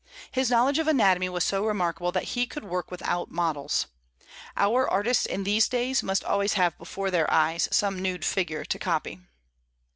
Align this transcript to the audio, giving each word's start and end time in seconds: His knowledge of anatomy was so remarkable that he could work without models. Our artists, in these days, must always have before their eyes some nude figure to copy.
His 0.31 0.49
knowledge 0.49 0.79
of 0.79 0.87
anatomy 0.87 1.29
was 1.29 1.43
so 1.43 1.63
remarkable 1.63 2.11
that 2.13 2.29
he 2.33 2.47
could 2.47 2.63
work 2.65 2.89
without 2.89 3.29
models. 3.29 3.85
Our 4.57 4.89
artists, 4.89 5.27
in 5.27 5.43
these 5.43 5.67
days, 5.69 6.01
must 6.01 6.23
always 6.23 6.53
have 6.53 6.75
before 6.79 7.11
their 7.11 7.29
eyes 7.31 7.69
some 7.71 8.01
nude 8.01 8.25
figure 8.25 8.65
to 8.65 8.79
copy. 8.79 9.19